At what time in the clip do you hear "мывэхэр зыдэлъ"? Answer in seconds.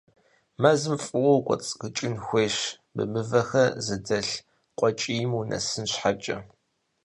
3.11-4.33